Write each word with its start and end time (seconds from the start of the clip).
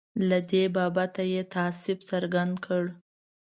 له 0.29 0.39
دې 0.51 0.63
بابته 0.75 1.23
یې 1.33 1.41
تأسف 1.53 1.99
څرګند 2.09 2.53
کړ. 2.65 2.83